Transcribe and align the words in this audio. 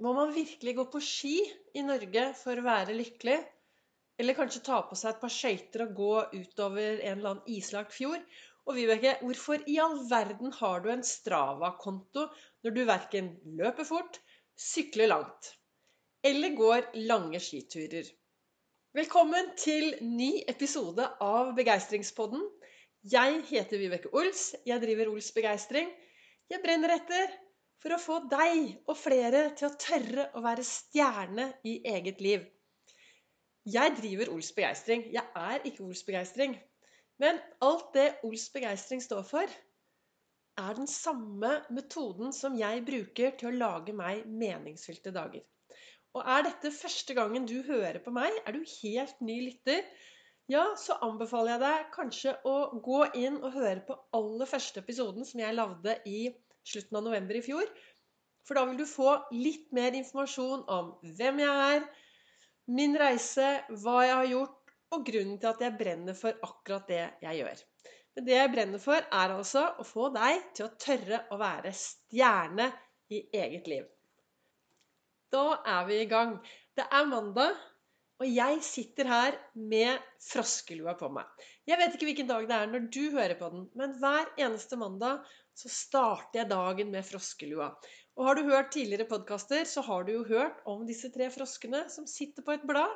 Må 0.00 0.14
man 0.16 0.30
virkelig 0.32 0.72
gå 0.78 0.84
på 0.88 1.00
ski 1.04 1.34
i 1.76 1.80
Norge 1.84 2.22
for 2.38 2.56
å 2.56 2.64
være 2.64 2.94
lykkelig? 2.96 3.34
Eller 4.20 4.36
kanskje 4.36 4.62
ta 4.64 4.78
på 4.88 4.96
seg 4.96 5.10
et 5.10 5.18
par 5.20 5.32
skøyter 5.34 5.82
og 5.84 5.98
gå 5.98 6.12
utover 6.38 7.02
en 7.02 7.18
eller 7.18 7.34
annen 7.34 7.50
islagt 7.52 7.92
fjord? 7.92 8.22
Og 8.64 8.78
Vibeke, 8.78 9.18
hvorfor 9.20 9.60
i 9.68 9.76
all 9.82 9.98
verden 10.08 10.54
har 10.56 10.80
du 10.80 10.88
en 10.92 11.04
Strava-konto 11.04 12.24
når 12.64 12.76
du 12.76 12.80
verken 12.88 13.28
løper 13.60 13.88
fort, 13.88 14.16
sykler 14.56 15.12
langt 15.12 15.52
eller 16.24 16.56
går 16.56 16.88
lange 17.10 17.40
skiturer? 17.44 18.08
Velkommen 18.96 19.52
til 19.60 19.98
ny 20.00 20.30
episode 20.48 21.10
av 21.20 21.52
Begeistringspodden. 21.60 22.48
Jeg 23.04 23.44
heter 23.52 23.84
Vibeke 23.84 24.16
Ols. 24.16 24.54
Jeg 24.64 24.80
driver 24.80 25.12
Ols 25.12 25.28
Begeistring. 25.36 25.92
Jeg 26.48 26.64
brenner 26.64 26.96
etter 26.96 27.36
for 27.80 27.96
å 27.96 28.00
få 28.00 28.16
deg 28.30 28.74
og 28.86 28.96
flere 28.98 29.46
til 29.56 29.70
å 29.70 29.76
tørre 29.80 30.26
å 30.36 30.42
være 30.44 30.64
stjerne 30.66 31.46
i 31.64 31.78
eget 31.88 32.20
liv. 32.24 32.44
Jeg 33.68 33.94
driver 33.98 34.32
Ols 34.34 34.50
Begeistring. 34.56 35.06
Jeg 35.12 35.24
er 35.36 35.64
ikke 35.68 35.84
Ols 35.84 36.02
Begeistring. 36.04 36.56
Men 37.20 37.40
alt 37.64 37.90
det 37.96 38.06
Ols 38.24 38.46
Begeistring 38.52 39.02
står 39.04 39.24
for, 39.28 39.56
er 40.60 40.76
den 40.76 40.88
samme 40.90 41.52
metoden 41.72 42.34
som 42.36 42.56
jeg 42.58 42.84
bruker 42.84 43.36
til 43.40 43.50
å 43.50 43.56
lage 43.56 43.94
meg 43.96 44.26
meningsfylte 44.28 45.12
dager. 45.14 45.44
Og 46.16 46.26
er 46.26 46.46
dette 46.48 46.72
første 46.74 47.14
gangen 47.14 47.46
du 47.46 47.60
hører 47.68 48.00
på 48.02 48.12
meg, 48.12 48.34
er 48.44 48.56
du 48.56 48.64
helt 48.80 49.20
ny 49.24 49.38
lytter, 49.46 49.84
ja, 50.50 50.64
så 50.74 50.96
anbefaler 51.06 51.52
jeg 51.52 51.62
deg 51.62 51.90
kanskje 51.94 52.32
å 52.48 52.54
gå 52.82 53.04
inn 53.20 53.36
og 53.38 53.52
høre 53.54 53.84
på 53.86 53.94
aller 54.18 54.48
første 54.50 54.82
episoden 54.82 55.28
som 55.28 55.38
jeg 55.38 55.54
lagde 55.54 55.94
i 56.10 56.24
slutten 56.66 57.00
av 57.00 57.06
november 57.06 57.38
i 57.38 57.44
fjor. 57.44 57.68
For 58.46 58.58
da 58.58 58.64
vil 58.68 58.80
du 58.80 58.86
få 58.88 59.14
litt 59.36 59.68
mer 59.76 59.94
informasjon 59.98 60.64
om 60.72 60.94
hvem 61.18 61.42
jeg 61.42 61.74
er, 61.76 61.84
min 62.70 62.96
reise, 62.98 63.48
hva 63.82 64.00
jeg 64.06 64.16
har 64.16 64.30
gjort, 64.30 64.56
og 64.90 65.06
grunnen 65.06 65.38
til 65.38 65.50
at 65.52 65.62
jeg 65.62 65.78
brenner 65.78 66.16
for 66.18 66.34
akkurat 66.46 66.88
det 66.90 67.02
jeg 67.22 67.40
gjør. 67.42 67.62
Men 68.16 68.26
det 68.26 68.36
jeg 68.36 68.52
brenner 68.52 68.82
for, 68.82 68.98
er 68.98 69.34
altså 69.36 69.64
å 69.78 69.86
få 69.86 70.08
deg 70.14 70.50
til 70.56 70.66
å 70.66 70.74
tørre 70.82 71.20
å 71.30 71.38
være 71.40 71.72
stjerne 71.76 72.66
i 73.14 73.22
eget 73.38 73.70
liv. 73.70 73.86
Da 75.30 75.60
er 75.76 75.84
vi 75.86 76.00
i 76.02 76.08
gang. 76.10 76.38
Det 76.74 76.86
er 76.90 77.06
mandag, 77.06 77.54
og 78.20 78.28
jeg 78.28 78.58
sitter 78.64 79.08
her 79.08 79.36
med 79.56 80.00
froskelua 80.20 80.92
på 81.00 81.08
meg. 81.12 81.28
Jeg 81.68 81.80
vet 81.80 81.94
ikke 81.96 82.08
hvilken 82.10 82.28
dag 82.28 82.44
det 82.48 82.56
er 82.56 82.68
når 82.68 82.88
du 82.92 83.02
hører 83.14 83.36
på 83.40 83.48
den, 83.52 83.62
men 83.80 83.94
hver 83.96 84.28
eneste 84.36 84.76
mandag 84.76 85.22
så 85.56 85.72
starter 85.72 86.42
jeg 86.42 86.50
dagen 86.50 86.92
med 86.92 87.06
froskelua. 87.08 87.70
Og 88.20 88.26
har 88.26 88.36
du 88.36 88.44
hørt 88.50 88.74
tidligere 88.74 89.08
podkaster, 89.08 89.64
så 89.64 89.80
har 89.86 90.04
du 90.04 90.12
jo 90.18 90.26
hørt 90.28 90.60
om 90.68 90.84
disse 90.88 91.08
tre 91.14 91.30
froskene 91.32 91.86
som 91.92 92.08
sitter 92.10 92.44
på 92.44 92.58
et 92.58 92.66
blad. 92.68 92.92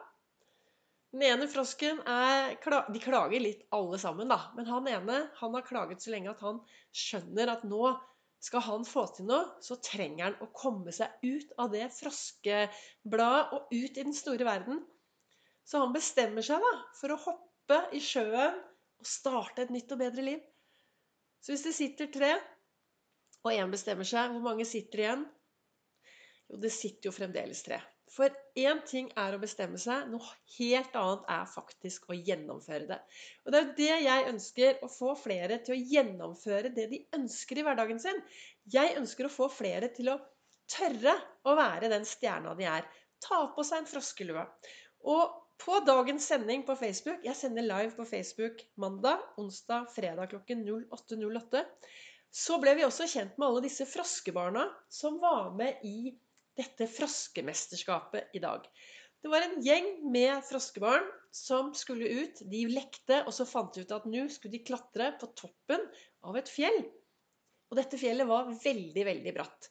Den 1.15 1.25
ene 1.25 1.47
frosken 1.49 2.01
er 2.11 2.57
De 2.93 3.01
klager 3.01 3.41
litt 3.41 3.63
alle 3.73 4.01
sammen, 4.03 4.29
da. 4.29 4.51
Men 4.59 4.69
han 4.69 4.89
ene 4.91 5.21
han 5.39 5.57
har 5.57 5.65
klaget 5.65 6.05
så 6.05 6.13
lenge 6.13 6.35
at 6.35 6.43
han 6.45 6.61
skjønner 6.93 7.53
at 7.55 7.65
nå 7.65 7.95
skal 8.45 8.61
han 8.67 8.83
få 8.85 9.07
til 9.15 9.31
noe, 9.31 9.55
så 9.65 9.79
trenger 9.81 10.27
han 10.27 10.43
å 10.45 10.51
komme 10.53 10.93
seg 10.93 11.15
ut 11.25 11.55
av 11.57 11.71
det 11.73 11.87
froskebladet 11.97 13.55
og 13.57 13.73
ut 13.73 13.95
i 13.95 14.03
den 14.03 14.13
store 14.13 14.45
verden. 14.45 14.83
Så 15.65 15.81
han 15.81 15.95
bestemmer 15.95 16.45
seg 16.45 16.61
da 16.63 16.73
for 16.99 17.15
å 17.15 17.21
hoppe 17.25 17.79
i 17.97 18.01
sjøen 18.05 18.59
og 19.01 19.09
starte 19.09 19.65
et 19.65 19.73
nytt 19.73 19.93
og 19.95 20.03
bedre 20.03 20.25
liv. 20.27 20.43
Så 21.41 21.53
hvis 21.53 21.65
det 21.67 21.75
sitter 21.77 22.13
tre, 22.13 22.35
og 23.45 23.53
én 23.53 23.73
bestemmer 23.73 24.09
seg, 24.09 24.33
hvor 24.33 24.45
mange 24.45 24.65
sitter 24.69 25.03
igjen? 25.03 25.25
Jo, 26.49 26.61
det 26.61 26.71
sitter 26.73 27.11
jo 27.11 27.17
fremdeles 27.17 27.61
tre. 27.65 27.81
For 28.15 28.31
én 28.61 28.81
ting 28.87 29.09
er 29.19 29.35
å 29.35 29.41
bestemme 29.43 29.79
seg, 29.81 30.07
noe 30.13 30.25
helt 30.55 30.97
annet 31.01 31.25
er 31.35 31.49
faktisk 31.51 32.07
å 32.09 32.17
gjennomføre 32.17 32.87
det. 32.89 32.99
Og 33.45 33.53
det 33.53 33.59
er 33.59 33.65
jo 33.65 33.77
det 33.81 33.89
jeg 34.07 34.27
ønsker, 34.31 34.79
å 34.87 34.91
få 34.93 35.15
flere 35.19 35.59
til 35.67 35.75
å 35.75 35.81
gjennomføre 35.93 36.71
det 36.77 36.87
de 36.93 37.01
ønsker 37.19 37.61
i 37.61 37.65
hverdagen 37.67 38.01
sin. 38.01 38.21
Jeg 38.71 38.95
ønsker 39.01 39.27
å 39.27 39.33
få 39.33 39.49
flere 39.53 39.91
til 39.97 40.13
å 40.13 40.21
tørre 40.71 41.17
å 41.45 41.57
være 41.59 41.91
den 41.93 42.07
stjerna 42.09 42.55
de 42.57 42.69
er. 42.71 42.87
Ta 43.25 43.47
på 43.57 43.65
seg 43.67 43.83
en 43.83 43.91
froskelue. 43.91 44.47
Og 45.11 45.44
på 45.63 45.79
dagens 45.87 46.27
sending 46.31 46.65
på 46.67 46.77
Facebook 46.79 47.23
Jeg 47.27 47.39
sender 47.39 47.67
live 47.67 47.95
på 47.97 48.07
Facebook 48.09 48.65
mandag, 48.81 49.23
onsdag, 49.41 49.87
fredag 49.95 50.33
klokken 50.33 50.65
08.08. 50.67 51.63
Så 52.35 52.59
ble 52.63 52.75
vi 52.79 52.87
også 52.87 53.07
kjent 53.11 53.39
med 53.39 53.47
alle 53.47 53.65
disse 53.69 53.87
froskebarna 53.87 54.67
som 54.93 55.21
var 55.23 55.53
med 55.55 55.85
i 55.87 56.15
dette 56.59 56.89
froskemesterskapet 56.91 58.35
i 58.35 58.43
dag. 58.43 58.67
Det 59.23 59.31
var 59.33 59.45
en 59.47 59.61
gjeng 59.65 59.87
med 60.13 60.43
froskebarn 60.45 61.07
som 61.35 61.71
skulle 61.79 62.11
ut. 62.11 62.43
De 62.51 62.67
lekte, 62.69 63.23
og 63.25 63.33
så 63.33 63.47
fant 63.49 63.73
de 63.75 63.87
ut 63.87 63.95
at 63.95 64.05
nå 64.11 64.27
skulle 64.29 64.59
de 64.59 64.67
klatre 64.67 65.13
på 65.21 65.31
toppen 65.39 65.87
av 66.27 66.37
et 66.37 66.51
fjell. 66.51 66.83
Og 67.71 67.79
dette 67.79 67.99
fjellet 67.99 68.29
var 68.29 68.53
veldig, 68.53 69.07
veldig 69.09 69.33
bratt. 69.39 69.71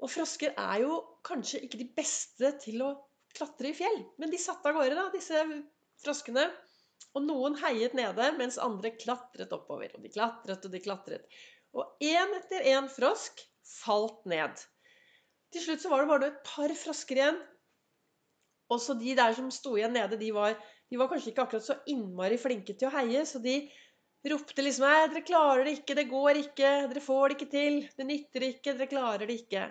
Og 0.00 0.12
frosker 0.12 0.54
er 0.56 0.84
jo 0.84 1.00
kanskje 1.26 1.64
ikke 1.66 1.80
de 1.82 1.88
beste 1.96 2.52
til 2.62 2.84
å 2.86 2.92
klatre 3.36 3.70
i 3.70 3.76
fjell. 3.76 4.00
Men 4.20 4.32
de 4.32 4.40
satte 4.40 4.70
av 4.70 4.78
gårde, 4.78 4.96
da, 4.98 5.06
disse 5.14 5.44
froskene. 6.02 6.48
Og 7.16 7.24
noen 7.26 7.56
heiet 7.58 7.94
nede, 7.98 8.28
mens 8.38 8.58
andre 8.62 8.92
klatret 8.94 9.52
oppover. 9.56 9.94
Og 9.96 10.04
de 10.04 10.12
klatret 10.12 10.66
og 10.66 10.74
de 10.74 10.82
klatret. 10.82 11.40
Og 11.74 12.02
én 12.02 12.36
etter 12.38 12.66
én 12.72 12.90
frosk 12.90 13.42
falt 13.66 14.26
ned. 14.30 14.58
Til 15.50 15.64
slutt 15.64 15.82
så 15.82 15.90
var 15.90 16.02
det 16.02 16.10
bare 16.10 16.30
et 16.30 16.42
par 16.46 16.74
frosker 16.78 17.18
igjen. 17.18 17.38
Også 18.70 18.94
de 18.98 19.16
der 19.18 19.34
som 19.34 19.50
sto 19.54 19.74
igjen 19.78 19.96
nede, 19.96 20.18
de 20.18 20.30
var, 20.34 20.54
de 20.90 20.98
var 20.98 21.10
kanskje 21.10 21.32
ikke 21.32 21.46
akkurat 21.46 21.66
så 21.66 21.78
innmari 21.90 22.38
flinke 22.38 22.76
til 22.78 22.86
å 22.86 22.94
heie, 22.94 23.24
så 23.26 23.42
de 23.42 23.56
ropte 24.30 24.62
liksom 24.62 24.86
Nei, 24.86 25.08
dere 25.10 25.24
klarer 25.26 25.66
det 25.66 25.72
ikke, 25.80 25.96
det 25.98 26.06
går 26.10 26.42
ikke, 26.44 26.70
dere 26.92 27.02
får 27.02 27.24
det 27.24 27.36
ikke 27.36 27.50
til, 27.54 27.80
det 27.96 28.06
nytter 28.06 28.46
ikke, 28.46 28.76
dere 28.76 28.90
klarer 28.92 29.26
det 29.26 29.40
ikke. 29.42 29.64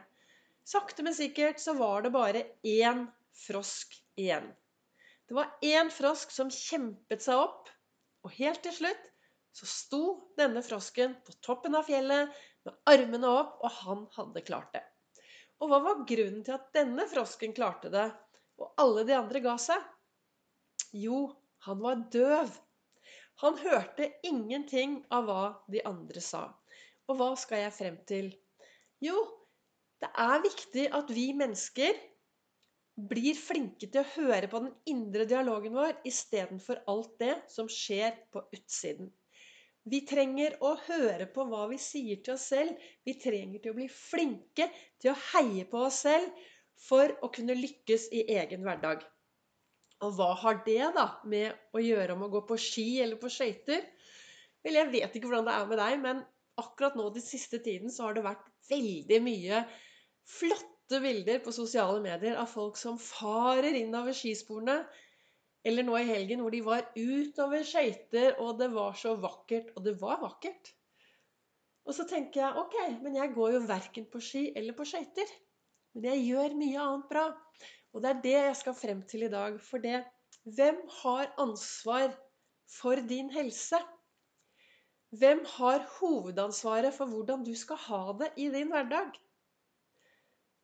Sakte, 0.68 1.06
men 1.06 1.16
sikkert 1.16 1.64
så 1.64 1.78
var 1.80 2.03
det 2.03 2.12
bare 2.14 2.44
én 2.68 3.06
frosk 3.47 3.95
igjen. 4.19 4.50
Det 5.29 5.38
var 5.38 5.51
én 5.61 5.91
frosk 5.94 6.31
som 6.33 6.51
kjempet 6.53 7.23
seg 7.23 7.39
opp, 7.39 7.69
og 8.25 8.35
helt 8.35 8.63
til 8.66 8.75
slutt 8.75 9.09
så 9.55 9.67
sto 9.69 10.03
denne 10.39 10.61
frosken 10.66 11.16
på 11.25 11.35
toppen 11.45 11.78
av 11.78 11.88
fjellet 11.89 12.33
med 12.66 12.75
armene 12.89 13.29
opp, 13.41 13.59
og 13.63 13.75
han 13.81 14.05
hadde 14.16 14.45
klart 14.47 14.73
det. 14.75 14.83
Og 15.59 15.72
hva 15.72 15.79
var 15.83 16.03
grunnen 16.07 16.44
til 16.45 16.55
at 16.55 16.69
denne 16.75 17.05
frosken 17.11 17.55
klarte 17.55 17.91
det, 17.94 18.07
og 18.59 18.73
alle 18.81 19.05
de 19.07 19.16
andre 19.17 19.41
ga 19.44 19.55
seg? 19.61 19.83
Jo, 20.95 21.28
han 21.67 21.81
var 21.83 22.05
døv. 22.13 22.53
Han 23.44 23.57
hørte 23.59 24.09
ingenting 24.28 24.99
av 25.16 25.28
hva 25.28 25.44
de 25.72 25.83
andre 25.88 26.23
sa. 26.23 26.47
Og 27.09 27.19
hva 27.19 27.33
skal 27.39 27.66
jeg 27.66 27.75
frem 27.75 27.99
til? 28.09 28.31
Jo, 29.03 29.19
det 30.01 30.09
er 30.25 30.41
viktig 30.44 30.88
at 30.95 31.11
vi 31.13 31.29
mennesker 31.35 31.97
blir 33.07 33.37
flinke 33.37 33.87
til 33.87 34.01
å 34.01 34.09
høre 34.15 34.49
på 34.51 34.59
den 34.63 34.73
indre 34.91 35.25
dialogen 35.29 35.75
vår 35.77 35.99
istedenfor 36.09 36.81
alt 36.91 37.15
det 37.21 37.35
som 37.51 37.69
skjer 37.71 38.17
på 38.33 38.43
utsiden. 38.55 39.11
Vi 39.89 40.01
trenger 40.05 40.57
å 40.65 40.73
høre 40.85 41.25
på 41.33 41.45
hva 41.49 41.63
vi 41.71 41.79
sier 41.81 42.19
til 42.23 42.35
oss 42.35 42.49
selv. 42.51 42.75
Vi 43.07 43.15
trenger 43.21 43.61
til 43.63 43.73
å 43.73 43.77
bli 43.77 43.87
flinke 43.89 44.67
til 44.99 45.13
å 45.13 45.19
heie 45.31 45.65
på 45.69 45.85
oss 45.87 46.03
selv 46.05 46.43
for 46.79 47.13
å 47.23 47.31
kunne 47.33 47.57
lykkes 47.57 48.09
i 48.15 48.25
egen 48.35 48.65
hverdag. 48.67 49.05
Og 50.05 50.16
hva 50.16 50.33
har 50.43 50.61
det 50.66 50.91
da 50.95 51.07
med 51.27 51.75
å 51.75 51.81
gjøre 51.83 52.16
om 52.16 52.27
å 52.27 52.31
gå 52.31 52.43
på 52.47 52.59
ski 52.61 52.87
eller 53.03 53.19
på 53.19 53.31
skøyter? 53.33 53.81
Vel, 54.63 54.75
jeg 54.75 54.91
vet 54.91 55.16
ikke 55.16 55.27
hvordan 55.27 55.47
det 55.47 55.55
er 55.55 55.71
med 55.71 55.81
deg, 55.81 55.95
men 56.03 56.21
akkurat 56.59 56.95
nå 56.99 57.07
den 57.16 57.23
siste 57.23 57.59
tiden 57.63 57.91
så 57.91 58.07
har 58.07 58.16
det 58.16 58.25
vært 58.27 58.47
veldig 58.69 59.19
mye 59.23 59.63
flott 60.27 60.78
flotte 60.89 61.03
bilder 61.03 61.39
på 61.45 61.51
sosiale 61.53 62.02
medier 62.02 62.35
av 62.41 62.47
folk 62.49 62.78
som 62.78 62.97
farer 62.97 63.75
innover 63.78 64.14
skisporene. 64.14 64.87
Eller 65.64 65.84
nå 65.84 65.97
i 65.99 66.08
helgen 66.08 66.41
hvor 66.41 66.52
de 66.52 66.61
var 66.66 66.87
utover 66.96 67.64
skøyter, 67.64 68.40
og 68.40 68.58
det 68.58 68.72
var 68.73 68.96
så 68.97 69.14
vakkert. 69.16 69.69
Og 69.75 69.84
det 69.85 69.99
var 70.02 70.19
vakkert. 70.22 70.73
Og 71.85 71.93
så 71.93 72.08
tenker 72.09 72.41
jeg 72.41 72.58
ok, 72.58 72.78
men 73.03 73.16
jeg 73.16 73.34
går 73.35 73.53
jo 73.53 73.67
verken 73.67 74.08
på 74.09 74.19
ski 74.19 74.47
eller 74.55 74.73
på 74.73 74.85
skøyter. 74.85 75.29
Men 75.93 76.09
jeg 76.09 76.25
gjør 76.31 76.58
mye 76.58 76.81
annet 76.81 77.08
bra. 77.11 77.28
Og 77.93 78.02
det 78.02 78.09
er 78.09 78.23
det 78.23 78.35
jeg 78.37 78.58
skal 78.58 78.79
frem 78.81 79.05
til 79.05 79.28
i 79.28 79.31
dag. 79.31 79.61
For 79.61 79.78
det 79.78 80.05
Hvem 80.49 80.81
har 81.03 81.34
ansvar 81.37 82.16
for 82.79 82.96
din 82.96 83.29
helse? 83.29 83.78
Hvem 85.11 85.43
har 85.58 85.85
hovedansvaret 85.99 86.96
for 86.96 87.11
hvordan 87.11 87.43
du 87.46 87.53
skal 87.53 87.78
ha 87.90 88.05
det 88.22 88.31
i 88.37 88.47
din 88.49 88.72
hverdag? 88.72 89.11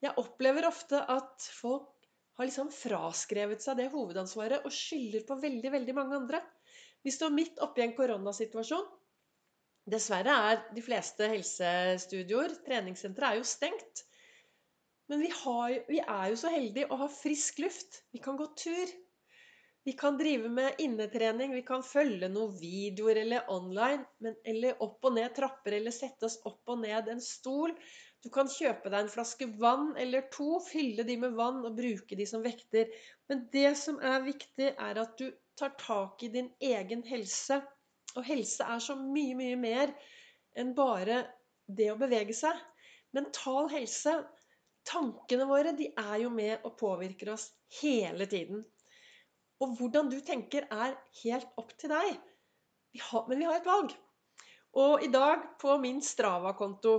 Jeg 0.05 0.17
opplever 0.21 0.67
ofte 0.69 1.01
at 1.11 1.47
folk 1.57 1.91
har 2.37 2.47
liksom 2.47 2.69
fraskrevet 2.73 3.63
seg 3.63 3.79
det 3.79 3.89
hovedansvaret 3.93 4.65
og 4.67 4.73
skylder 4.75 5.23
på 5.27 5.37
veldig, 5.41 5.71
veldig 5.77 5.95
mange 5.97 6.19
andre. 6.19 6.41
Vi 7.05 7.13
står 7.13 7.33
midt 7.33 7.61
oppi 7.63 7.83
en 7.85 7.95
koronasituasjon. 7.97 8.85
Dessverre 9.89 10.35
er 10.49 10.61
de 10.73 10.81
fleste 10.81 11.29
helsestudioer, 11.29 12.53
treningssentre, 12.65 13.31
er 13.31 13.39
jo 13.39 13.47
stengt. 13.47 14.03
Men 15.09 15.21
vi, 15.21 15.29
har, 15.43 15.73
vi 15.89 15.99
er 16.01 16.29
jo 16.31 16.37
så 16.41 16.49
heldige 16.49 16.89
å 16.89 16.97
ha 17.03 17.09
frisk 17.11 17.61
luft. 17.61 18.01
Vi 18.13 18.21
kan 18.25 18.37
gå 18.39 18.47
tur. 18.57 18.93
Vi 19.85 19.93
kan 19.93 20.17
drive 20.17 20.49
med 20.49 20.81
innetrening, 20.81 21.51
vi 21.53 21.61
kan 21.65 21.83
følge 21.85 22.25
noen 22.33 22.55
videoer 22.57 23.19
eller 23.21 23.51
online, 23.53 24.01
men, 24.25 24.33
eller 24.41 24.81
opp 24.81 25.05
og 25.05 25.13
ned 25.13 25.35
trapper, 25.37 25.75
eller 25.77 25.93
sette 25.93 26.25
oss 26.25 26.39
opp 26.49 26.73
og 26.73 26.81
ned 26.81 27.11
en 27.13 27.21
stol. 27.21 27.75
Du 28.25 28.31
kan 28.33 28.47
kjøpe 28.49 28.89
deg 28.89 29.03
en 29.03 29.11
flaske 29.13 29.45
vann 29.61 29.91
eller 30.01 30.25
to, 30.33 30.57
fylle 30.65 31.05
de 31.05 31.13
med 31.21 31.35
vann 31.37 31.59
og 31.61 31.75
bruke 31.77 32.17
de 32.17 32.25
som 32.25 32.41
vekter. 32.41 32.89
Men 33.29 33.43
det 33.53 33.75
som 33.77 33.99
er 34.01 34.25
viktig, 34.25 34.71
er 34.73 34.97
at 34.97 35.13
du 35.19 35.27
tar 35.59 35.75
tak 35.77 36.23
i 36.25 36.31
din 36.33 36.49
egen 36.57 37.03
helse. 37.05 37.59
Og 38.17 38.25
helse 38.25 38.65
er 38.65 38.81
så 38.81 38.95
mye, 38.97 39.35
mye 39.37 39.59
mer 39.61 39.93
enn 40.57 40.73
bare 40.73 41.19
det 41.67 41.91
å 41.93 41.99
bevege 42.01 42.33
seg. 42.33 42.57
Mental 43.13 43.69
helse 43.71 44.17
Tankene 44.85 45.47
våre 45.49 45.71
de 45.73 45.87
er 45.97 46.19
jo 46.21 46.29
med 46.29 46.65
og 46.67 46.75
påvirker 46.77 47.31
oss 47.33 47.47
hele 47.81 48.27
tiden. 48.29 48.59
Og 49.61 49.77
hvordan 49.79 50.11
du 50.11 50.19
tenker, 50.21 50.67
er 50.69 50.93
helt 51.23 51.57
opp 51.57 51.71
til 51.79 51.89
deg. 51.89 52.19
Vi 52.93 53.01
har, 53.01 53.25
men 53.29 53.41
vi 53.41 53.47
har 53.47 53.57
et 53.57 53.65
valg. 53.65 53.95
Og 54.77 55.01
i 55.01 55.09
dag 55.09 55.41
på 55.61 55.77
min 55.81 56.03
Strava-konto 56.05 56.95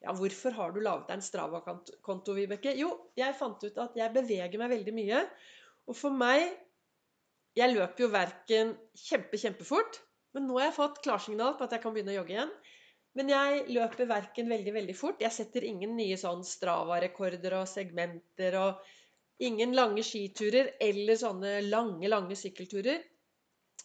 Ja, 0.00 0.14
hvorfor 0.16 0.54
har 0.56 0.72
du 0.72 0.80
laget 0.80 1.10
deg 1.10 1.18
en 1.18 1.24
Strava-konto, 1.24 2.34
Vibeke? 2.36 2.72
Jo, 2.78 2.90
jeg 3.20 3.36
fant 3.36 3.60
ut 3.66 3.80
at 3.84 3.96
jeg 4.00 4.14
beveger 4.14 4.60
meg 4.60 4.72
veldig 4.72 4.94
mye. 4.96 5.24
Og 5.90 5.96
for 5.98 6.14
meg 6.14 6.48
Jeg 7.58 7.74
løper 7.74 8.04
jo 8.04 8.06
verken 8.12 8.68
kjempe, 8.94 9.34
kjempefort, 9.42 9.96
men 10.36 10.44
nå 10.46 10.60
har 10.60 10.68
jeg 10.68 10.76
fått 10.76 11.00
klarsignal 11.02 11.56
på 11.58 11.66
at 11.66 11.72
jeg 11.74 11.82
kan 11.82 11.96
begynne 11.96 12.12
å 12.12 12.20
jogge 12.20 12.36
igjen. 12.36 12.52
Men 13.18 13.32
jeg 13.32 13.64
løper 13.74 14.06
verken 14.06 14.52
veldig 14.52 14.74
veldig 14.76 14.94
fort. 14.94 15.18
Jeg 15.24 15.34
setter 15.34 15.66
ingen 15.66 15.96
nye 15.98 16.14
sånn 16.20 16.44
Strava-rekorder 16.46 17.56
og 17.58 17.66
segmenter 17.66 18.54
og 18.60 18.86
ingen 19.42 19.74
lange 19.74 20.04
skiturer 20.06 20.70
eller 20.78 21.18
sånne 21.18 21.56
lange, 21.66 22.06
lange 22.12 22.38
sykkelturer. 22.38 23.02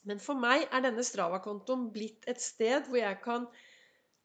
Men 0.05 0.21
for 0.21 0.37
meg 0.37 0.67
er 0.69 0.85
denne 0.85 1.05
Strava-kontoen 1.07 1.89
blitt 1.95 2.29
et 2.29 2.43
sted 2.43 2.85
hvor 2.85 3.01
jeg 3.01 3.17
kan 3.25 3.49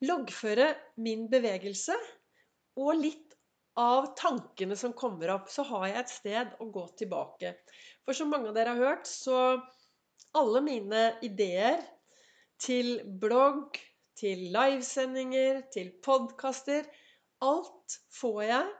loggføre 0.06 0.70
min 1.05 1.26
bevegelse 1.32 1.97
og 2.81 2.94
litt 3.00 3.37
av 3.81 4.11
tankene 4.19 4.76
som 4.76 4.94
kommer 4.97 5.32
opp. 5.37 5.50
Så 5.52 5.64
har 5.69 5.87
jeg 5.88 6.00
et 6.00 6.12
sted 6.12 6.56
å 6.61 6.69
gå 6.73 6.87
tilbake. 7.00 7.55
For 8.05 8.17
som 8.17 8.32
mange 8.32 8.50
av 8.50 8.56
dere 8.56 8.75
har 8.75 8.94
hørt, 8.94 9.08
så 9.08 9.61
alle 10.37 10.62
mine 10.64 11.06
ideer 11.26 11.81
til 12.61 12.99
blogg, 13.23 13.79
til 14.20 14.50
livesendinger, 14.52 15.64
til 15.73 15.94
podkaster. 16.05 16.85
Alt 17.41 18.00
får 18.12 18.43
jeg 18.50 18.70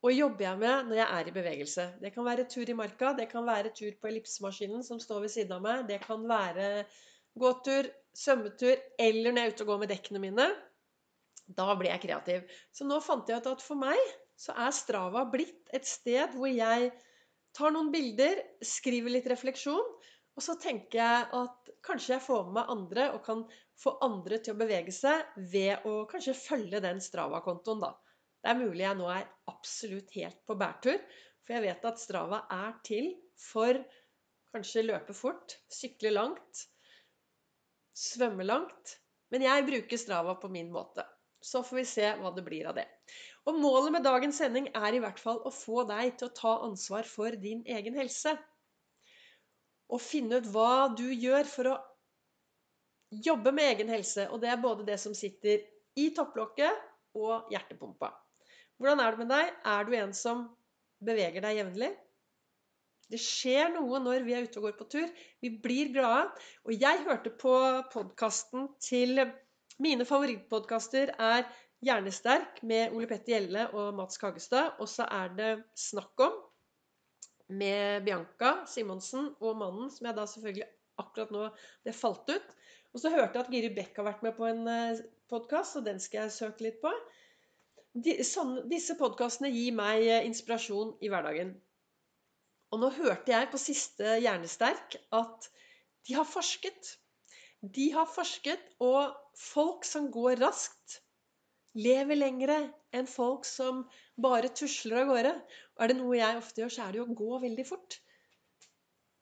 og 0.00 0.14
jobber 0.16 0.46
jeg 0.46 0.60
med 0.62 0.86
når 0.88 0.96
jeg 0.96 1.08
er 1.18 1.28
i 1.28 1.32
bevegelse. 1.34 1.86
Det 2.00 2.12
kan 2.14 2.24
være 2.24 2.46
tur 2.48 2.70
i 2.72 2.76
marka, 2.76 3.12
det 3.16 3.26
kan 3.28 3.44
være 3.44 3.72
tur 3.76 3.92
på 4.00 4.08
ellipsemaskinen 4.08 4.84
som 4.86 5.00
står 5.02 5.26
ved 5.26 5.32
siden 5.34 5.58
av 5.58 5.64
meg, 5.64 5.82
det 5.90 5.98
kan 6.04 6.24
være 6.28 6.68
gåtur, 7.40 7.90
svømmetur 8.16 8.74
eller 8.98 9.32
når 9.32 9.40
jeg 9.40 9.50
er 9.50 9.54
ute 9.54 9.64
og 9.66 9.72
går 9.72 9.80
med 9.82 9.92
dekkene 9.94 10.22
mine. 10.22 10.48
Da 11.50 11.68
blir 11.78 11.90
jeg 11.90 12.04
kreativ. 12.06 12.50
Så 12.74 12.86
nå 12.86 13.00
fant 13.02 13.28
jeg 13.30 13.42
ut 13.42 13.50
at 13.50 13.64
for 13.64 13.78
meg 13.78 14.00
så 14.40 14.54
er 14.56 14.74
Strava 14.74 15.26
blitt 15.30 15.70
et 15.76 15.86
sted 15.88 16.36
hvor 16.36 16.50
jeg 16.50 16.90
tar 17.56 17.74
noen 17.74 17.90
bilder, 17.92 18.38
skriver 18.62 19.12
litt 19.16 19.28
refleksjon, 19.30 19.88
og 20.38 20.44
så 20.44 20.54
tenker 20.60 21.00
jeg 21.00 21.24
at 21.36 21.72
kanskje 21.84 22.14
jeg 22.14 22.24
får 22.24 22.44
med 22.46 22.54
meg 22.60 22.70
andre 22.72 23.08
og 23.16 23.24
kan 23.26 23.42
få 23.80 23.96
andre 24.04 24.38
til 24.40 24.54
å 24.54 24.60
bevege 24.60 24.94
seg 24.94 25.34
ved 25.52 25.84
å 25.88 26.04
kanskje 26.08 26.36
følge 26.38 26.80
den 26.84 27.02
Strava-kontoen, 27.02 27.82
da. 27.82 27.90
Det 28.40 28.52
er 28.52 28.60
mulig 28.60 28.84
jeg 28.86 28.96
nå 28.96 29.08
er 29.12 29.26
absolutt 29.50 30.14
helt 30.16 30.38
på 30.48 30.56
bærtur, 30.60 31.00
for 31.44 31.56
jeg 31.56 31.66
vet 31.66 31.88
at 31.90 32.00
Strava 32.00 32.44
er 32.54 32.76
til 32.86 33.10
for 33.40 33.82
kanskje 34.54 34.86
løpe 34.86 35.14
fort, 35.16 35.58
sykle 35.72 36.14
langt, 36.14 36.64
svømme 38.00 38.46
langt. 38.46 38.96
Men 39.30 39.44
jeg 39.46 39.66
bruker 39.68 40.00
Strava 40.00 40.34
på 40.40 40.50
min 40.52 40.70
måte. 40.72 41.04
Så 41.40 41.62
får 41.64 41.78
vi 41.78 41.86
se 41.88 42.08
hva 42.20 42.32
det 42.36 42.44
blir 42.44 42.68
av 42.68 42.76
det. 42.76 42.86
Og 43.48 43.56
målet 43.56 43.94
med 43.94 44.04
dagens 44.04 44.40
sending 44.42 44.68
er 44.76 44.96
i 44.96 45.00
hvert 45.02 45.20
fall 45.20 45.40
å 45.46 45.52
få 45.54 45.84
deg 45.88 46.16
til 46.18 46.28
å 46.28 46.34
ta 46.36 46.56
ansvar 46.66 47.06
for 47.08 47.36
din 47.40 47.62
egen 47.64 47.96
helse 47.96 48.34
og 49.90 50.02
finne 50.02 50.38
ut 50.38 50.48
hva 50.52 50.90
du 50.94 51.08
gjør 51.08 51.48
for 51.50 51.72
å 51.72 51.78
jobbe 53.10 53.52
med 53.54 53.72
egen 53.72 53.88
helse. 53.90 54.28
Og 54.30 54.42
det 54.42 54.52
er 54.52 54.62
både 54.62 54.86
det 54.86 55.00
som 55.02 55.16
sitter 55.16 55.64
i 55.98 56.10
topplokket 56.14 57.16
og 57.18 57.50
hjertepumpa. 57.50 58.12
Hvordan 58.78 59.02
er 59.02 59.16
det 59.16 59.24
med 59.24 59.32
deg? 59.32 59.50
Er 59.66 59.88
du 59.88 59.96
en 59.98 60.14
som 60.16 60.44
beveger 61.04 61.42
deg 61.44 61.58
jevnlig? 61.58 61.90
Det 63.10 63.18
skjer 63.18 63.72
noe 63.74 63.98
når 64.02 64.24
vi 64.26 64.34
er 64.36 64.46
ute 64.46 64.60
og 64.60 64.68
går 64.68 64.76
på 64.78 64.86
tur. 64.94 65.08
Vi 65.42 65.50
blir 65.62 65.90
glade. 65.94 66.28
Og 66.66 66.74
jeg 66.76 67.04
hørte 67.06 67.32
på 67.34 67.54
podkasten 67.92 68.70
til 68.82 69.24
Mine 69.80 70.04
favorittpodkaster 70.04 71.14
er 71.16 71.46
Hjernesterk 71.80 72.58
med 72.68 72.92
Ole 72.92 73.08
Petter 73.08 73.32
Gjelle 73.32 73.64
og 73.72 73.94
Mats 73.96 74.20
Kagestad. 74.20 74.76
Og 74.78 74.90
så 74.92 75.06
er 75.08 75.32
det 75.38 75.50
Snakk 75.78 76.20
om 76.26 76.36
med 77.50 78.04
Bianca 78.06 78.60
Simonsen 78.70 79.32
og 79.40 79.56
mannen, 79.58 79.88
som 79.90 80.06
jeg 80.06 80.18
da 80.18 80.26
selvfølgelig 80.28 80.68
akkurat 81.00 81.32
nå 81.34 81.48
Det 81.84 81.96
falt 81.96 82.28
ut. 82.30 82.52
Og 82.92 83.02
så 83.02 83.10
hørte 83.10 83.38
jeg 83.38 83.46
at 83.46 83.50
Giri 83.54 83.72
Bekk 83.74 83.98
har 84.00 84.06
vært 84.10 84.22
med 84.26 84.36
på 84.36 84.46
en 84.48 84.66
eh, 84.68 85.02
podkast, 85.30 85.78
og 85.78 85.86
den 85.86 86.00
skal 86.02 86.24
jeg 86.26 86.36
søke 86.36 86.66
litt 86.66 86.80
på. 86.82 86.90
De, 87.94 88.16
sånne, 88.26 88.64
disse 88.70 88.96
podkastene 88.98 89.50
gir 89.54 89.74
meg 89.78 90.06
eh, 90.06 90.26
inspirasjon 90.26 90.96
i 91.02 91.10
hverdagen. 91.10 91.54
Og 92.70 92.82
nå 92.82 92.90
hørte 92.94 93.32
jeg 93.32 93.50
på 93.50 93.58
siste 93.58 94.16
Hjernesterk 94.22 94.96
at 95.16 95.48
de 96.06 96.16
har 96.16 96.26
forsket. 96.28 96.96
De 97.60 97.90
har 97.92 98.06
forsket, 98.08 98.62
og 98.80 99.16
folk 99.36 99.84
som 99.84 100.06
går 100.12 100.38
raskt, 100.40 101.00
lever 101.76 102.16
lengre 102.16 102.56
enn 102.96 103.08
folk 103.10 103.44
som 103.46 103.82
bare 104.18 104.52
tusler 104.56 105.02
av 105.02 105.10
gårde. 105.10 105.34
Og 105.76 105.84
er 105.84 105.92
det 105.92 105.98
noe 105.98 106.16
jeg 106.18 106.38
ofte 106.38 106.62
gjør, 106.62 106.72
så 106.74 106.86
er 106.86 106.94
det 106.94 107.02
jo 107.02 107.08
å 107.08 107.18
gå 107.18 107.42
veldig 107.44 107.66
fort. 107.68 107.98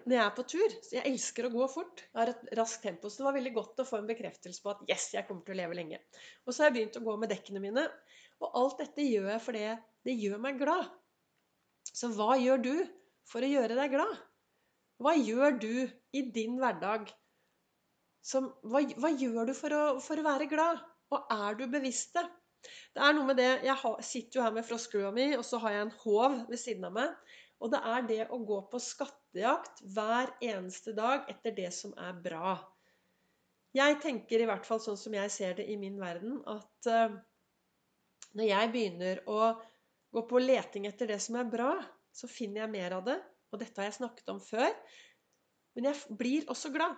Når 0.04 0.14
jeg 0.14 0.24
er 0.24 0.36
på 0.36 0.44
tur. 0.52 0.76
Så 0.84 0.94
jeg 0.96 1.10
elsker 1.10 1.48
å 1.48 1.52
gå 1.52 1.66
fort. 1.72 2.04
Jeg 2.06 2.20
har 2.20 2.32
et 2.32 2.46
raskt 2.56 2.84
tempo. 2.86 3.10
Så 3.10 3.20
det 3.20 3.26
var 3.26 3.36
veldig 3.36 3.54
godt 3.56 3.82
å 3.82 3.88
få 3.88 3.98
en 3.98 4.08
bekreftelse 4.08 4.64
på 4.64 4.72
at 4.72 4.86
yes, 4.88 5.10
jeg 5.16 5.26
kommer 5.28 5.44
til 5.44 5.56
å 5.56 5.58
leve 5.58 5.76
lenge. 5.76 5.98
Og 6.46 6.54
så 6.54 6.62
har 6.62 6.70
jeg 6.70 6.78
begynt 6.78 7.00
å 7.00 7.04
gå 7.04 7.16
med 7.20 7.32
dekkene 7.34 7.64
mine. 7.64 7.84
Og 8.38 8.56
alt 8.62 8.80
dette 8.84 9.04
gjør 9.04 9.32
jeg 9.34 9.44
fordi 9.44 9.66
det 10.06 10.16
gjør 10.22 10.40
meg 10.46 10.62
glad. 10.62 10.88
Så 11.90 12.12
hva 12.14 12.36
gjør 12.38 12.62
du 12.62 12.72
for 13.28 13.44
å 13.44 13.50
gjøre 13.50 13.76
deg 13.78 13.94
glad? 13.94 14.18
Hva 14.98 15.14
gjør 15.14 15.58
du 15.62 15.72
i 16.16 16.22
din 16.34 16.56
hverdag? 16.58 17.10
Som, 18.24 18.50
hva, 18.66 18.82
hva, 18.98 19.12
gjør 19.14 19.48
du 19.48 19.54
for 19.56 19.74
å, 19.74 19.82
for 20.02 20.20
å 20.20 20.26
være 20.26 20.48
glad? 20.50 20.80
Og 21.14 21.32
er 21.32 21.58
du 21.58 21.66
bevisst 21.70 22.16
det? 22.18 22.24
Det 22.92 23.04
er 23.04 23.14
noe 23.14 23.28
med 23.28 23.38
det 23.38 23.50
Jeg 23.64 23.76
har, 23.80 24.00
sitter 24.04 24.40
jo 24.40 24.44
her 24.44 24.56
med 24.56 24.66
froskelua 24.66 25.12
mi, 25.14 25.30
og 25.38 25.44
så 25.46 25.60
har 25.62 25.76
jeg 25.76 25.84
en 25.86 25.94
håv 26.02 26.40
ved 26.50 26.60
siden 26.60 26.88
av 26.88 26.96
meg. 26.96 27.36
Og 27.62 27.72
det 27.72 27.78
er 27.92 28.08
det 28.08 28.24
å 28.34 28.40
gå 28.46 28.58
på 28.70 28.80
skattejakt 28.82 29.82
hver 29.94 30.34
eneste 30.44 30.94
dag 30.96 31.30
etter 31.30 31.54
det 31.54 31.70
som 31.74 31.94
er 31.98 32.18
bra. 32.22 32.56
Jeg 33.76 33.98
tenker 34.02 34.42
i 34.42 34.46
hvert 34.48 34.66
fall 34.66 34.80
sånn 34.82 34.98
som 34.98 35.14
jeg 35.14 35.30
ser 35.32 35.58
det 35.58 35.66
i 35.70 35.76
min 35.78 35.98
verden, 36.00 36.38
at 36.48 36.88
uh, 36.90 37.18
når 38.38 38.48
jeg 38.48 38.70
begynner 38.74 39.20
å 39.30 39.52
gå 40.14 40.22
på 40.28 40.40
leting 40.40 40.86
etter 40.88 41.10
det 41.10 41.18
som 41.22 41.36
er 41.38 41.50
bra, 41.50 41.72
så 42.18 42.30
finner 42.30 42.64
jeg 42.64 42.74
mer 42.74 42.96
av 42.98 43.04
det. 43.06 43.18
Og 43.52 43.62
dette 43.62 43.80
har 43.80 43.88
jeg 43.88 44.00
snakket 44.00 44.32
om 44.32 44.40
før. 44.42 44.72
Men 45.76 45.90
jeg 45.90 46.18
blir 46.18 46.48
også 46.50 46.72
glad. 46.74 46.96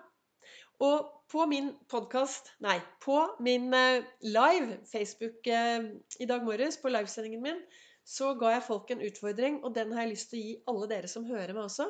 Og 0.81 1.11
på 1.29 1.45
min 1.47 1.75
podkast 1.93 2.49
Nei, 2.65 2.79
på 3.05 3.19
min 3.45 3.69
eh, 3.77 4.07
live 4.25 4.79
Facebook 4.89 5.47
eh, 5.47 5.91
i 6.19 6.29
dag 6.29 6.47
morges, 6.47 6.79
på 6.81 6.89
livesendingen 6.89 7.45
min, 7.45 7.61
så 8.07 8.33
ga 8.41 8.55
jeg 8.55 8.65
folk 8.65 8.91
en 8.91 9.05
utfordring, 9.05 9.61
og 9.65 9.75
den 9.77 9.93
har 9.93 10.07
jeg 10.07 10.15
lyst 10.15 10.31
til 10.33 10.41
å 10.41 10.47
gi 10.47 10.55
alle 10.73 10.89
dere 10.95 11.11
som 11.13 11.29
hører 11.29 11.53
meg 11.53 11.69
også. 11.69 11.87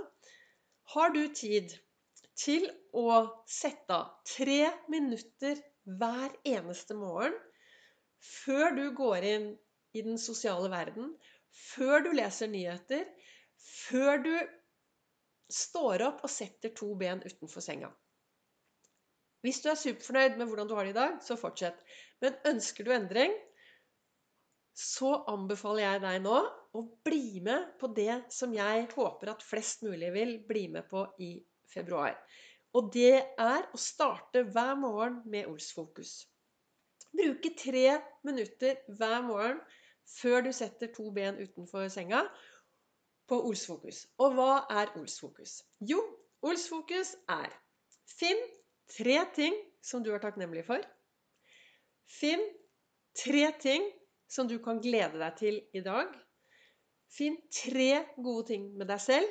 Har 0.97 1.15
du 1.15 1.23
tid 1.31 1.77
til 2.41 2.67
å 2.97 3.23
sette 3.49 3.95
av 3.95 4.11
tre 4.27 4.73
minutter 4.91 5.63
hver 6.01 6.35
eneste 6.49 6.97
morgen 6.99 7.37
før 8.21 8.75
du 8.77 8.85
går 8.99 9.27
inn 9.31 9.47
i 9.97 10.03
den 10.05 10.19
sosiale 10.21 10.69
verden, 10.73 11.15
før 11.51 12.05
du 12.05 12.11
leser 12.15 12.51
nyheter, 12.51 13.07
før 13.65 14.23
du 14.25 14.35
står 15.51 16.07
opp 16.07 16.25
og 16.27 16.33
setter 16.33 16.73
to 16.77 16.93
ben 16.99 17.23
utenfor 17.25 17.65
senga? 17.65 17.91
Hvis 19.45 19.63
du 19.65 19.71
er 19.73 19.79
superfornøyd 19.81 20.37
med 20.37 20.51
hvordan 20.51 20.69
du 20.69 20.75
har 20.77 20.85
det 20.85 20.93
i 20.93 20.99
dag, 20.99 21.17
så 21.25 21.37
fortsett. 21.41 21.81
Men 22.21 22.37
ønsker 22.51 22.85
du 22.85 22.93
endring, 22.93 23.33
så 24.77 25.15
anbefaler 25.33 25.87
jeg 25.87 26.03
deg 26.05 26.19
nå 26.25 26.37
å 26.77 26.83
bli 27.05 27.41
med 27.45 27.73
på 27.81 27.91
det 27.97 28.23
som 28.33 28.53
jeg 28.55 28.87
håper 28.93 29.33
at 29.33 29.45
flest 29.45 29.83
mulig 29.85 30.13
vil 30.15 30.37
bli 30.49 30.67
med 30.73 30.87
på 30.91 31.07
i 31.25 31.33
februar. 31.73 32.15
Og 32.77 32.93
det 32.95 33.17
er 33.19 33.67
å 33.75 33.81
starte 33.81 34.45
hver 34.47 34.77
morgen 34.79 35.21
med 35.33 35.49
Ols-fokus. 35.51 36.21
Bruke 37.11 37.51
tre 37.59 37.99
minutter 38.27 38.79
hver 38.95 39.19
morgen 39.27 39.59
før 40.21 40.47
du 40.47 40.53
setter 40.55 40.93
to 40.95 41.09
ben 41.15 41.39
utenfor 41.41 41.89
senga, 41.91 42.23
på 43.31 43.39
Olsfokus. 43.47 44.05
Og 44.19 44.35
hva 44.37 44.53
er 44.83 44.91
Olsfokus? 44.99 45.61
Jo, 45.87 46.01
Olsfokus 46.47 47.15
er 47.31 47.53
Finn 48.11 48.41
tre 48.91 49.21
ting 49.37 49.55
som 49.87 50.03
du 50.05 50.11
er 50.13 50.23
takknemlig 50.23 50.65
for. 50.67 50.83
Finn 52.11 52.43
tre 53.17 53.47
ting 53.63 53.87
som 54.31 54.49
du 54.51 54.59
kan 54.63 54.81
glede 54.83 55.21
deg 55.21 55.39
til 55.39 55.61
i 55.77 55.83
dag. 55.85 56.11
Finn 57.11 57.39
tre 57.55 58.05
gode 58.19 58.49
ting 58.51 58.67
med 58.79 58.91
deg 58.91 59.03
selv. 59.03 59.31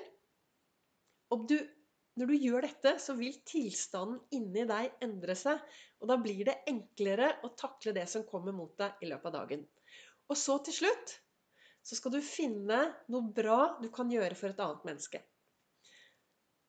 Du, 1.47 1.55
når 2.19 2.31
du 2.31 2.35
gjør 2.39 2.65
dette, 2.65 2.95
så 3.03 3.15
vil 3.19 3.35
tilstanden 3.47 4.19
inni 4.35 4.65
deg 4.67 4.95
endre 5.05 5.35
seg. 5.37 5.59
Og 5.99 6.09
da 6.11 6.17
blir 6.19 6.47
det 6.47 6.61
enklere 6.71 7.33
å 7.45 7.51
takle 7.59 7.93
det 7.95 8.07
som 8.11 8.25
kommer 8.27 8.55
mot 8.55 8.73
deg 8.79 9.03
i 9.03 9.11
løpet 9.11 9.29
av 9.29 9.37
dagen. 9.41 9.67
Og 10.29 10.39
så 10.39 10.57
til 10.65 10.81
slutt 10.81 11.19
så 11.83 11.97
skal 11.97 12.13
du 12.13 12.21
finne 12.23 12.79
noe 13.09 13.33
bra 13.35 13.75
du 13.81 13.89
kan 13.93 14.11
gjøre 14.11 14.37
for 14.37 14.51
et 14.51 14.63
annet 14.63 14.85
menneske. 14.87 15.21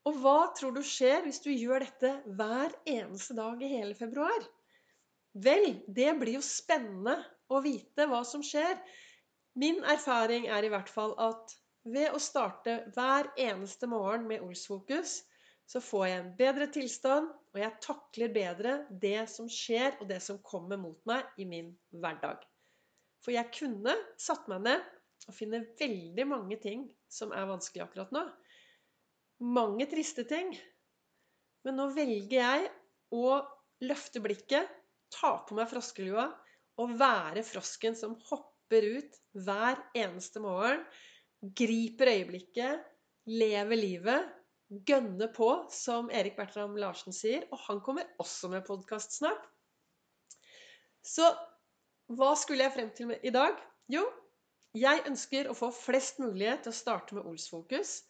Og 0.09 0.17
hva 0.23 0.51
tror 0.57 0.73
du 0.77 0.81
skjer 0.87 1.27
hvis 1.27 1.43
du 1.45 1.51
gjør 1.53 1.85
dette 1.85 2.15
hver 2.39 2.73
eneste 2.89 3.37
dag 3.37 3.61
i 3.63 3.73
hele 3.75 3.97
februar? 3.99 4.47
Vel, 5.45 5.83
det 5.87 6.15
blir 6.19 6.39
jo 6.39 6.45
spennende 6.45 7.19
å 7.53 7.61
vite 7.63 8.07
hva 8.11 8.23
som 8.27 8.43
skjer. 8.43 8.79
Min 9.61 9.83
erfaring 9.85 10.49
er 10.49 10.65
i 10.65 10.71
hvert 10.73 10.91
fall 10.91 11.13
at 11.21 11.53
ved 11.85 12.15
å 12.15 12.21
starte 12.23 12.81
hver 12.95 13.31
eneste 13.41 13.89
morgen 13.91 14.27
med 14.29 14.43
Olsfokus, 14.45 15.21
så 15.71 15.81
får 15.85 16.07
jeg 16.07 16.21
en 16.21 16.33
bedre 16.39 16.67
tilstand, 16.75 17.29
og 17.55 17.61
jeg 17.61 17.79
takler 17.85 18.33
bedre 18.35 18.73
det 19.03 19.29
som 19.31 19.47
skjer, 19.51 19.95
og 20.01 20.09
det 20.11 20.19
som 20.25 20.41
kommer 20.43 20.81
mot 20.81 20.99
meg 21.07 21.29
i 21.39 21.47
min 21.47 21.71
hverdag. 21.95 22.43
For 23.23 23.35
jeg 23.37 23.53
kunne 23.55 23.95
satt 24.19 24.49
meg 24.51 24.65
ned 24.67 24.89
og 25.29 25.37
finner 25.37 25.69
veldig 25.79 26.27
mange 26.29 26.59
ting 26.63 26.87
som 27.11 27.35
er 27.37 27.49
vanskelig 27.51 27.85
akkurat 27.85 28.13
nå. 28.15 28.25
Mange 29.45 29.87
triste 29.91 30.25
ting. 30.29 30.53
Men 31.65 31.77
nå 31.77 31.91
velger 31.97 32.39
jeg 32.39 32.71
å 33.17 33.41
løfte 33.85 34.23
blikket, 34.25 34.69
ta 35.11 35.35
på 35.47 35.57
meg 35.59 35.69
froskelua 35.71 36.29
og 36.81 36.97
være 37.01 37.43
frosken 37.45 37.97
som 37.99 38.17
hopper 38.31 38.87
ut 38.87 39.17
hver 39.37 39.81
eneste 39.99 40.41
morgen, 40.43 40.85
griper 41.41 42.13
øyeblikket, 42.13 42.85
lever 43.31 43.81
livet, 43.81 44.29
gønner 44.87 45.33
på, 45.35 45.49
som 45.73 46.11
Erik 46.15 46.37
Bertram 46.39 46.77
Larsen 46.79 47.15
sier. 47.17 47.47
Og 47.51 47.59
han 47.67 47.81
kommer 47.85 48.09
også 48.23 48.51
med 48.53 48.65
podkast 48.67 49.17
snart. 49.19 49.43
Så 51.03 51.27
hva 52.11 52.33
skulle 52.39 52.67
jeg 52.67 52.75
frem 52.75 52.91
til 52.95 53.13
i 53.17 53.33
dag? 53.35 53.57
Jo, 53.91 54.05
jeg 54.77 55.03
ønsker 55.09 55.51
å 55.51 55.57
få 55.57 55.71
flest 55.75 56.21
mulig 56.23 56.53
til 56.63 56.71
å 56.71 56.77
starte 56.77 57.17
med 57.17 57.27
Olsfokus. 57.27 58.01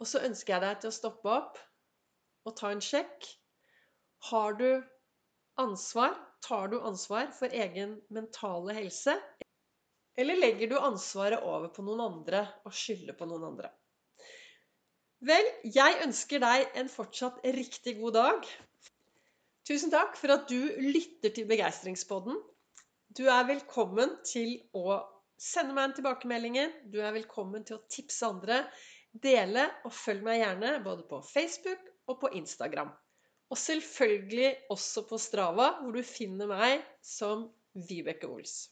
Og 0.00 0.08
så 0.08 0.22
ønsker 0.24 0.54
jeg 0.54 0.64
deg 0.64 0.80
til 0.80 0.92
å 0.92 0.96
stoppe 0.96 1.32
opp 1.34 1.58
og 2.48 2.56
ta 2.56 2.70
en 2.72 2.82
sjekk. 2.84 3.26
Har 4.30 4.56
du 4.60 4.68
ansvar? 5.60 6.14
Tar 6.40 6.70
du 6.72 6.78
ansvar 6.80 7.32
for 7.36 7.52
egen 7.52 7.98
mentale 8.08 8.76
helse? 8.78 9.18
Eller 10.16 10.38
legger 10.40 10.70
du 10.70 10.78
ansvaret 10.78 11.42
over 11.44 11.68
på 11.74 11.84
noen 11.84 12.00
andre 12.06 12.46
og 12.64 12.76
skylder 12.76 13.16
på 13.18 13.28
noen 13.28 13.50
andre? 13.52 13.70
Vel, 15.20 15.46
jeg 15.68 16.00
ønsker 16.06 16.40
deg 16.40 16.78
en 16.80 16.88
fortsatt 16.88 17.42
riktig 17.44 17.98
god 17.98 18.16
dag. 18.16 18.46
Tusen 19.68 19.92
takk 19.92 20.16
for 20.16 20.32
at 20.32 20.48
du 20.48 20.56
lytter 20.80 21.34
til 21.36 21.48
Begeistringspodden. 21.50 22.38
Du 23.12 23.26
er 23.28 23.44
velkommen 23.48 24.14
til 24.24 24.56
å 24.72 25.02
sende 25.40 25.74
meg 25.76 25.88
en 25.88 25.94
tilbakemelding. 25.96 26.58
Du 26.92 27.00
er 27.00 27.14
velkommen 27.16 27.64
til 27.66 27.78
å 27.78 27.84
tipse 27.92 28.28
andre. 28.28 28.62
Dele 29.10 29.64
og 29.88 29.94
følg 29.96 30.22
meg 30.26 30.42
gjerne 30.42 30.74
både 30.84 31.06
på 31.10 31.22
Facebook 31.26 31.88
og 32.10 32.20
på 32.22 32.32
Instagram. 32.38 32.92
Og 33.50 33.58
selvfølgelig 33.58 34.52
også 34.70 35.06
på 35.08 35.18
Strava, 35.18 35.72
hvor 35.80 35.96
du 35.96 36.04
finner 36.06 36.50
meg 36.50 36.84
som 37.02 37.48
Vibeke 37.88 38.28
Ols. 38.30 38.68